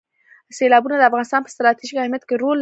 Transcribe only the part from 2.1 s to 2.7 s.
کې رول لري.